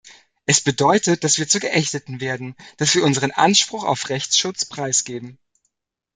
[0.47, 5.37] Es bedeutet, dass wir zu Geächteten werden, dass wir unseren Anspruch auf Rechtsschutz preisgeben.